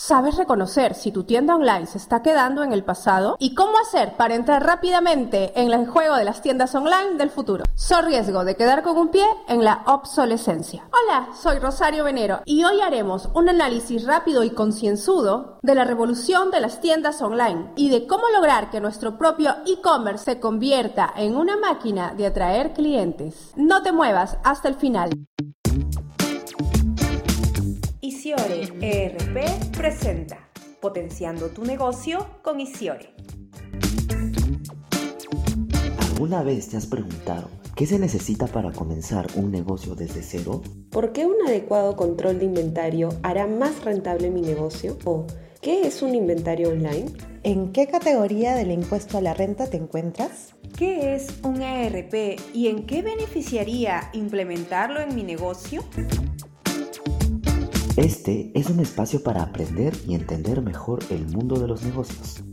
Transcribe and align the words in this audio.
¿Sabes 0.00 0.36
reconocer 0.36 0.94
si 0.94 1.10
tu 1.10 1.24
tienda 1.24 1.56
online 1.56 1.86
se 1.86 1.98
está 1.98 2.22
quedando 2.22 2.62
en 2.62 2.72
el 2.72 2.84
pasado? 2.84 3.34
¿Y 3.40 3.56
cómo 3.56 3.72
hacer 3.78 4.16
para 4.16 4.36
entrar 4.36 4.64
rápidamente 4.64 5.60
en 5.60 5.72
el 5.72 5.88
juego 5.88 6.14
de 6.14 6.24
las 6.24 6.40
tiendas 6.40 6.72
online 6.76 7.16
del 7.16 7.30
futuro? 7.30 7.64
Soy 7.74 8.02
riesgo 8.02 8.44
de 8.44 8.54
quedar 8.54 8.84
con 8.84 8.96
un 8.96 9.08
pie 9.08 9.24
en 9.48 9.64
la 9.64 9.82
obsolescencia. 9.86 10.88
Hola, 10.92 11.30
soy 11.34 11.58
Rosario 11.58 12.04
Venero 12.04 12.42
y 12.44 12.62
hoy 12.62 12.80
haremos 12.80 13.28
un 13.34 13.48
análisis 13.48 14.06
rápido 14.06 14.44
y 14.44 14.50
concienzudo 14.50 15.58
de 15.62 15.74
la 15.74 15.82
revolución 15.82 16.52
de 16.52 16.60
las 16.60 16.80
tiendas 16.80 17.20
online 17.20 17.72
y 17.74 17.90
de 17.90 18.06
cómo 18.06 18.30
lograr 18.32 18.70
que 18.70 18.80
nuestro 18.80 19.18
propio 19.18 19.56
e-commerce 19.66 20.24
se 20.24 20.38
convierta 20.38 21.12
en 21.16 21.36
una 21.36 21.56
máquina 21.56 22.14
de 22.14 22.26
atraer 22.26 22.72
clientes. 22.72 23.50
No 23.56 23.82
te 23.82 23.90
muevas 23.90 24.38
hasta 24.44 24.68
el 24.68 24.76
final. 24.76 25.10
Isiore 28.28 28.68
ERP 28.82 29.74
presenta 29.74 30.50
Potenciando 30.82 31.48
tu 31.48 31.64
negocio 31.64 32.26
con 32.42 32.60
Isiore. 32.60 33.14
¿Alguna 36.10 36.42
vez 36.42 36.68
te 36.68 36.76
has 36.76 36.84
preguntado 36.84 37.48
qué 37.74 37.86
se 37.86 37.98
necesita 37.98 38.46
para 38.46 38.70
comenzar 38.70 39.28
un 39.34 39.50
negocio 39.50 39.94
desde 39.94 40.22
cero? 40.22 40.60
¿Por 40.90 41.12
qué 41.12 41.24
un 41.24 41.36
adecuado 41.46 41.96
control 41.96 42.38
de 42.38 42.44
inventario 42.44 43.08
hará 43.22 43.46
más 43.46 43.82
rentable 43.82 44.28
mi 44.28 44.42
negocio? 44.42 44.98
¿O 45.06 45.24
qué 45.62 45.86
es 45.86 46.02
un 46.02 46.14
inventario 46.14 46.68
online? 46.68 47.10
¿En 47.44 47.72
qué 47.72 47.86
categoría 47.86 48.54
del 48.54 48.72
impuesto 48.72 49.16
a 49.16 49.22
la 49.22 49.32
renta 49.32 49.70
te 49.70 49.78
encuentras? 49.78 50.54
¿Qué 50.76 51.14
es 51.14 51.28
un 51.44 51.62
ERP 51.62 52.38
y 52.52 52.68
en 52.68 52.84
qué 52.84 53.00
beneficiaría 53.00 54.10
implementarlo 54.12 55.00
en 55.00 55.14
mi 55.14 55.22
negocio? 55.22 55.82
Este 57.98 58.52
es 58.54 58.70
un 58.70 58.78
espacio 58.78 59.24
para 59.24 59.42
aprender 59.42 59.92
y 60.06 60.14
entender 60.14 60.62
mejor 60.62 61.00
el 61.10 61.26
mundo 61.26 61.58
de 61.58 61.66
los 61.66 61.82
negocios. 61.82 62.44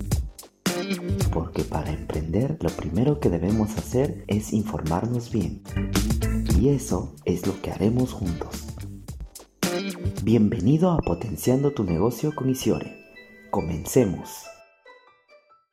Porque 1.32 1.62
para 1.62 1.92
emprender 1.92 2.58
lo 2.62 2.70
primero 2.72 3.20
que 3.20 3.30
debemos 3.30 3.78
hacer 3.78 4.24
es 4.26 4.54
informarnos 4.54 5.30
bien. 5.30 5.62
Y 6.60 6.70
eso 6.70 7.14
es 7.26 7.46
lo 7.46 7.62
que 7.62 7.70
haremos 7.70 8.12
juntos. 8.12 8.66
Bienvenido 10.24 10.90
a 10.90 10.98
Potenciando 10.98 11.74
tu 11.74 11.84
negocio 11.84 12.34
con 12.34 12.50
Isiore. 12.50 12.98
Comencemos. 13.52 14.48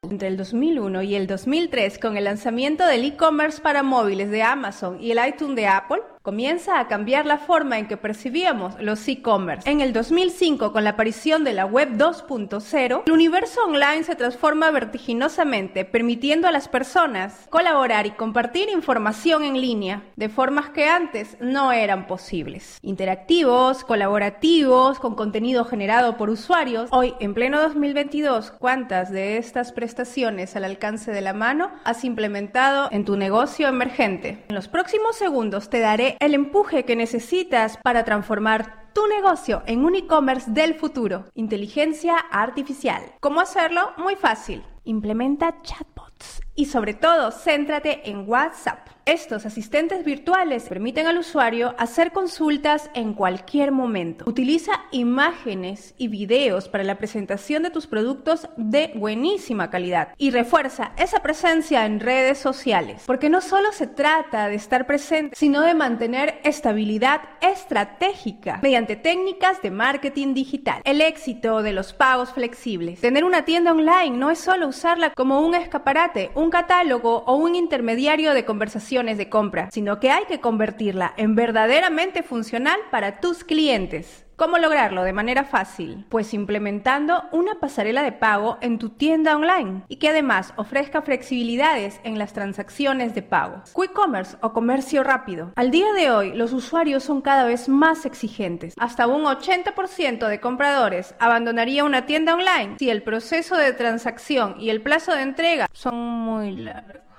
Entre 0.03 0.29
el 0.29 0.37
2001 0.37 1.03
y 1.03 1.15
el 1.15 1.27
2003, 1.27 1.99
con 1.99 2.19
el 2.19 2.25
lanzamiento 2.25 2.85
del 2.85 3.07
e-commerce 3.07 3.63
para 3.63 3.83
móviles 3.83 4.31
de 4.31 4.43
Amazon 4.43 5.01
y 5.01 5.13
el 5.13 5.27
iTunes 5.27 5.57
de 5.57 5.67
Apple, 5.67 6.03
comienza 6.23 6.79
a 6.79 6.87
cambiar 6.87 7.27
la 7.27 7.39
forma 7.39 7.79
en 7.79 7.89
que 7.89 7.97
percibíamos 7.97 8.81
los 8.81 9.07
e-commerce. 9.09 9.69
En 9.69 9.81
el 9.81 9.93
2005, 9.93 10.73
con 10.73 10.85
la 10.85 10.91
aparición 10.91 11.43
de 11.43 11.53
la 11.53 11.67
web 11.67 11.97
2.0, 11.97 13.03
el 13.07 13.13
universo 13.13 13.65
online 13.65 14.05
se 14.05 14.15
transforma 14.15 14.71
vertiginosamente, 14.71 15.85
permitiendo 15.85 16.47
a 16.47 16.53
las 16.53 16.69
personas 16.69 17.47
colaborar 17.51 18.07
y 18.07 18.13
compartir 18.13 18.69
información 18.71 19.43
en 19.43 19.61
línea 19.61 20.05
de 20.15 20.29
formas 20.29 20.71
que 20.71 20.87
antes 20.87 21.37
no 21.41 21.73
eran 21.73 22.07
posibles. 22.07 22.79
Interactivos, 22.83 23.85
colaborativos, 23.85 25.01
con 25.01 25.17
contenido 25.17 25.65
generado 25.65 26.17
por 26.17 26.31
usuarios. 26.31 26.89
Hoy, 26.93 27.15
en 27.19 27.35
pleno 27.35 27.61
2022, 27.61 28.53
¿cuántas 28.53 29.11
de 29.11 29.39
estas 29.39 29.73
prestaciones 29.73 30.55
al 30.55 30.65
alcance 30.65 31.11
de 31.11 31.21
la 31.21 31.33
mano 31.33 31.73
has 31.85 32.05
implementado 32.05 32.89
en 32.93 33.05
tu 33.05 33.17
negocio 33.17 33.67
emergente? 33.67 34.45
En 34.49 34.55
los 34.55 34.69
próximos 34.69 35.17
segundos 35.17 35.69
te 35.69 35.81
daré 35.81 36.12
el 36.21 36.35
empuje 36.35 36.85
que 36.85 36.97
necesitas 36.97 37.77
para 37.79 38.05
transformar 38.05 38.91
tu 38.93 39.07
negocio 39.07 39.63
en 39.67 39.85
un 39.85 39.95
e-commerce 39.95 40.51
del 40.51 40.75
futuro. 40.75 41.25
Inteligencia 41.35 42.17
artificial. 42.19 43.03
¿Cómo 43.21 43.41
hacerlo? 43.41 43.93
Muy 43.97 44.17
fácil. 44.17 44.63
Implementa 44.85 45.63
chatbots 45.63 46.41
y 46.55 46.67
sobre 46.67 46.95
todo 46.95 47.31
céntrate 47.31 48.11
en 48.11 48.29
WhatsApp. 48.29 48.89
Estos 49.05 49.47
asistentes 49.47 50.05
virtuales 50.05 50.69
permiten 50.69 51.09
al 51.09 51.19
usuario 51.19 51.75
hacer 51.77 52.13
consultas 52.13 52.89
en 52.95 53.15
cualquier 53.15 53.73
momento. 53.73 54.25
Utiliza 54.29 54.71
imágenes 54.93 55.97
y 55.99 56.07
videos 56.07 56.69
para 56.69 56.85
la 56.85 56.99
presentación 56.99 57.65
de 57.65 57.71
tus 57.71 57.89
productos 57.89 58.49
de 58.57 58.93
buenísima 58.95 59.71
calidad 59.71 60.15
y 60.19 60.31
refuerza 60.31 60.93
esa 60.97 61.19
presencia 61.19 61.85
en 61.85 61.99
redes 61.99 62.39
sociales, 62.39 63.03
porque 63.05 63.29
no 63.29 63.41
solo 63.41 63.73
se 63.73 63.89
trata 63.89 64.47
de 64.47 64.55
estar 64.55 64.87
presente, 64.87 65.35
sino 65.35 65.63
de 65.63 65.75
mantener 65.75 66.41
estabilidad 66.45 67.23
estratégica 67.41 68.61
mediante 68.63 68.95
técnicas 68.95 69.61
de 69.63 69.73
marketing 69.73 70.33
digital. 70.33 70.81
El 70.85 71.01
éxito 71.01 71.63
de 71.63 71.73
los 71.73 71.93
pagos 71.93 72.31
flexibles. 72.31 73.01
Tener 73.01 73.25
una 73.25 73.45
tienda 73.45 73.73
online 73.73 74.17
no 74.17 74.31
es 74.31 74.39
solo 74.39 74.69
usarla 74.69 75.11
como 75.11 75.41
un 75.41 75.57
escaparate, 75.57 76.31
un 76.37 76.51
catálogo 76.51 77.25
o 77.27 77.35
un 77.35 77.57
intermediario 77.57 78.33
de 78.33 78.45
conversación 78.45 78.92
de 78.93 79.31
compra, 79.31 79.71
sino 79.73 79.99
que 80.01 80.11
hay 80.11 80.25
que 80.27 80.41
convertirla 80.41 81.15
en 81.17 81.35
verdaderamente 81.35 82.23
funcional 82.23 82.79
para 82.91 83.21
tus 83.21 83.43
clientes. 83.43 84.27
¿Cómo 84.37 84.59
lograrlo 84.59 85.03
de 85.03 85.15
manera 85.15 85.45
fácil? 85.45 86.05
Pues 86.11 86.35
implementando 86.35 87.23
una 87.33 87.55
pasarela 87.55 88.03
de 88.03 88.13
pago 88.13 88.59
en 88.61 88.79
tu 88.79 88.91
tienda 88.91 89.35
online 89.35 89.85
y 89.89 89.97
que 89.97 90.11
además 90.11 90.53
ofrezca 90.57 91.01
flexibilidades 91.01 92.01
en 92.05 92.19
las 92.19 92.35
transacciones 92.35 93.15
de 93.15 93.23
pago. 93.23 93.63
Quick 93.75 93.93
commerce 93.95 94.37
o 94.43 94.53
comercio 94.53 95.03
rápido. 95.05 95.53
Al 95.57 95.71
día 95.71 95.91
de 95.95 96.11
hoy, 96.11 96.33
los 96.35 96.53
usuarios 96.53 97.03
son 97.03 97.23
cada 97.23 97.45
vez 97.45 97.69
más 97.69 98.05
exigentes. 98.05 98.75
Hasta 98.79 99.07
un 99.07 99.25
80% 99.25 100.29
de 100.29 100.41
compradores 100.41 101.15
abandonaría 101.19 101.85
una 101.85 102.05
tienda 102.05 102.35
online 102.35 102.77
si 102.79 102.91
el 102.91 103.03
proceso 103.03 103.57
de 103.57 103.73
transacción 103.73 104.57
y 104.59 104.69
el 104.69 104.83
plazo 104.83 105.15
de 105.15 105.23
entrega 105.23 105.67
son 105.73 105.97
muy 105.97 106.57
largos. 106.57 107.12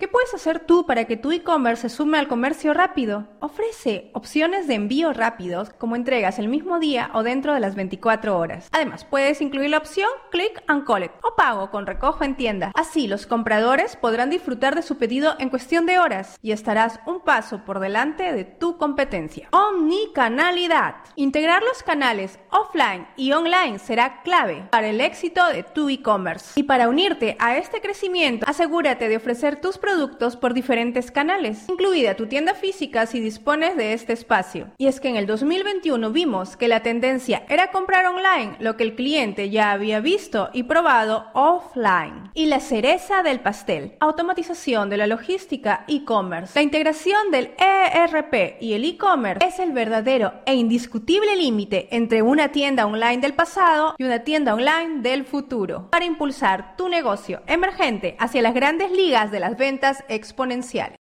¿Qué 0.00 0.08
puedes 0.08 0.32
hacer 0.32 0.60
tú 0.60 0.86
para 0.86 1.04
que 1.04 1.18
tu 1.18 1.30
e-commerce 1.30 1.82
se 1.82 1.94
sume 1.94 2.18
al 2.18 2.26
comercio 2.26 2.72
rápido? 2.72 3.28
Ofrece 3.40 4.10
opciones 4.14 4.66
de 4.66 4.72
envío 4.72 5.12
rápidos, 5.12 5.74
como 5.74 5.94
entregas 5.94 6.38
el 6.38 6.48
mismo 6.48 6.78
día 6.78 7.10
o 7.12 7.22
dentro 7.22 7.52
de 7.52 7.60
las 7.60 7.74
24 7.74 8.38
horas. 8.38 8.70
Además, 8.72 9.04
puedes 9.04 9.42
incluir 9.42 9.68
la 9.68 9.76
opción 9.76 10.08
Click 10.30 10.62
and 10.68 10.84
Collect 10.84 11.22
o 11.22 11.36
pago 11.36 11.70
con 11.70 11.86
recojo 11.86 12.24
en 12.24 12.34
tienda. 12.34 12.72
Así, 12.74 13.08
los 13.08 13.26
compradores 13.26 13.96
podrán 13.96 14.30
disfrutar 14.30 14.74
de 14.74 14.80
su 14.80 14.96
pedido 14.96 15.34
en 15.38 15.50
cuestión 15.50 15.84
de 15.84 15.98
horas 15.98 16.38
y 16.40 16.52
estarás 16.52 17.00
un 17.04 17.20
paso 17.20 17.66
por 17.66 17.78
delante 17.78 18.32
de 18.32 18.44
tu 18.46 18.78
competencia. 18.78 19.48
Omnicanalidad. 19.52 20.94
Integrar 21.14 21.62
los 21.62 21.82
canales 21.82 22.38
offline 22.50 23.06
y 23.16 23.32
online 23.32 23.78
será 23.78 24.22
clave 24.22 24.66
para 24.70 24.88
el 24.88 25.02
éxito 25.02 25.46
de 25.48 25.62
tu 25.62 25.90
e-commerce. 25.90 26.58
Y 26.58 26.62
para 26.62 26.88
unirte 26.88 27.36
a 27.38 27.58
este 27.58 27.82
crecimiento, 27.82 28.46
asegúrate 28.48 29.06
de 29.06 29.18
ofrecer 29.18 29.60
tus 29.60 29.76
productos 29.76 29.89
productos 29.90 30.36
por 30.36 30.54
diferentes 30.54 31.10
canales, 31.10 31.68
incluida 31.68 32.14
tu 32.14 32.26
tienda 32.26 32.54
física 32.54 33.06
si 33.06 33.18
dispones 33.18 33.76
de 33.76 33.92
este 33.92 34.12
espacio. 34.12 34.68
Y 34.78 34.86
es 34.86 35.00
que 35.00 35.08
en 35.08 35.16
el 35.16 35.26
2021 35.26 36.10
vimos 36.12 36.56
que 36.56 36.68
la 36.68 36.84
tendencia 36.84 37.42
era 37.48 37.72
comprar 37.72 38.06
online 38.06 38.54
lo 38.60 38.76
que 38.76 38.84
el 38.84 38.94
cliente 38.94 39.50
ya 39.50 39.72
había 39.72 39.98
visto 39.98 40.50
y 40.52 40.62
probado 40.62 41.26
offline. 41.34 42.30
Y 42.34 42.46
la 42.46 42.60
cereza 42.60 43.24
del 43.24 43.40
pastel, 43.40 43.96
automatización 43.98 44.90
de 44.90 44.96
la 44.96 45.08
logística 45.08 45.84
e-commerce. 45.88 46.52
La 46.54 46.62
integración 46.62 47.32
del 47.32 47.50
ERP 47.58 48.62
y 48.62 48.74
el 48.74 48.84
e-commerce 48.84 49.44
es 49.44 49.58
el 49.58 49.72
verdadero 49.72 50.34
e 50.46 50.54
indiscutible 50.54 51.34
límite 51.34 51.88
entre 51.90 52.22
una 52.22 52.52
tienda 52.52 52.86
online 52.86 53.18
del 53.18 53.34
pasado 53.34 53.96
y 53.98 54.04
una 54.04 54.20
tienda 54.20 54.54
online 54.54 55.00
del 55.00 55.24
futuro, 55.24 55.88
para 55.90 56.04
impulsar 56.04 56.76
tu 56.76 56.88
negocio 56.88 57.42
emergente 57.48 58.14
hacia 58.20 58.42
las 58.42 58.54
grandes 58.54 58.92
ligas 58.92 59.32
de 59.32 59.40
las 59.40 59.56
ventas 59.80 60.04
exponenciales. 60.08 60.98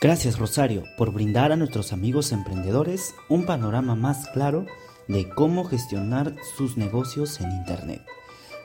Gracias 0.00 0.38
Rosario 0.38 0.84
por 0.96 1.12
brindar 1.12 1.50
a 1.50 1.56
nuestros 1.56 1.92
amigos 1.92 2.32
emprendedores 2.32 3.14
un 3.28 3.46
panorama 3.46 3.94
más 3.94 4.28
claro 4.28 4.66
de 5.08 5.28
cómo 5.30 5.64
gestionar 5.64 6.34
sus 6.56 6.76
negocios 6.76 7.40
en 7.40 7.50
Internet 7.50 8.02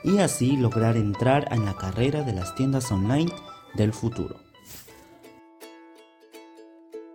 y 0.04 0.18
así 0.18 0.56
lograr 0.56 0.96
entrar 0.96 1.52
en 1.52 1.64
la 1.64 1.74
carrera 1.74 2.22
de 2.22 2.32
las 2.32 2.54
tiendas 2.54 2.90
online 2.92 3.32
del 3.74 3.92
futuro. 3.92 4.36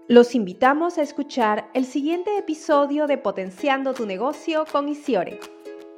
Los 0.07 0.35
invitamos 0.35 0.97
a 0.97 1.01
escuchar 1.01 1.69
el 1.73 1.85
siguiente 1.85 2.37
episodio 2.37 3.07
de 3.07 3.17
Potenciando 3.17 3.93
tu 3.93 4.05
negocio 4.05 4.65
con 4.71 4.89
Isiore. 4.89 5.39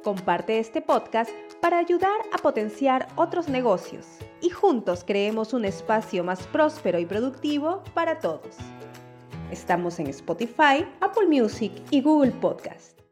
Comparte 0.02 0.60
este 0.60 0.80
podcast 0.80 1.30
para 1.60 1.78
ayudar 1.78 2.20
a 2.32 2.38
potenciar 2.38 3.08
otros 3.16 3.48
negocios 3.48 4.06
y 4.40 4.50
juntos 4.50 5.02
creemos 5.04 5.52
un 5.52 5.64
espacio 5.64 6.22
más 6.22 6.46
próspero 6.46 6.98
y 7.00 7.06
productivo 7.06 7.82
para 7.94 8.20
todos. 8.20 8.56
Estamos 9.50 9.98
en 9.98 10.06
Spotify, 10.08 10.86
Apple 11.00 11.26
Music 11.26 11.72
y 11.90 12.00
Google 12.00 12.30
Podcast. 12.32 12.98